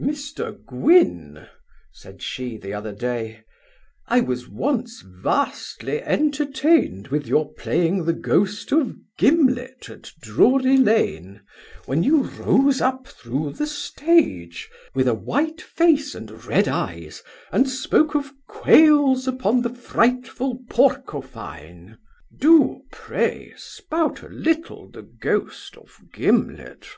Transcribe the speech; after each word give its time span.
'Mr 0.00 0.52
Gwynn 0.64 1.48
(said 1.92 2.22
she 2.22 2.56
the 2.56 2.72
other 2.72 2.94
day) 2.94 3.44
I 4.08 4.22
was 4.22 4.48
once 4.48 5.02
vastly 5.02 6.00
entertained 6.00 7.08
with 7.08 7.26
your 7.26 7.52
playing 7.52 8.06
the 8.06 8.14
Ghost 8.14 8.72
of 8.72 8.96
Gimlet 9.18 9.90
at 9.90 10.10
Drury 10.22 10.78
lane, 10.78 11.42
when 11.84 12.02
you 12.02 12.22
rose 12.22 12.80
up 12.80 13.06
through 13.06 13.52
the 13.52 13.66
stage, 13.66 14.70
with 14.94 15.06
a 15.06 15.12
white 15.12 15.60
face 15.60 16.14
and 16.14 16.42
red 16.46 16.68
eyes, 16.68 17.22
and 17.50 17.68
spoke 17.68 18.14
of 18.14 18.32
quails 18.48 19.28
upon 19.28 19.60
the 19.60 19.68
frightful 19.74 20.58
porcofine 20.70 21.98
Do, 22.40 22.80
pray, 22.90 23.52
spout 23.58 24.22
a 24.22 24.28
little 24.28 24.88
the 24.90 25.02
Ghost 25.02 25.76
of 25.76 25.98
Gimlet. 26.14 26.88